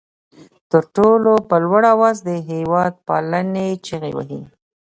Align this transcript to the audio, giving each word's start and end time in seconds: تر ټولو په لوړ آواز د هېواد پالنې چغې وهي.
تر 0.71 0.83
ټولو 0.95 1.33
په 1.49 1.55
لوړ 1.65 1.81
آواز 1.93 2.17
د 2.27 2.31
هېواد 2.49 2.93
پالنې 3.07 3.67
چغې 3.85 4.11
وهي. 4.17 4.41